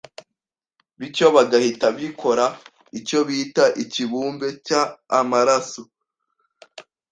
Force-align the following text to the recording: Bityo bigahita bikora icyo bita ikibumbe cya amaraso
Bityo 0.99 1.27
bigahita 1.35 1.87
bikora 1.99 2.45
icyo 2.99 3.19
bita 3.27 3.65
ikibumbe 3.83 4.47
cya 4.67 4.81
amaraso 5.19 5.81